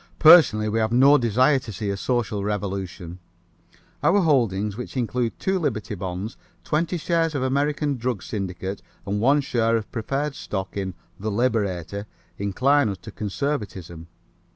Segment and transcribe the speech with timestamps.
[0.17, 3.19] Personally, we have no desire to see a social revolution.
[4.01, 9.41] Our holdings, which include two Liberty bonds, twenty shares of American Drug Syndicate and one
[9.41, 12.07] share of preferred stock in The Liberator,
[12.39, 14.07] incline us to conservatism.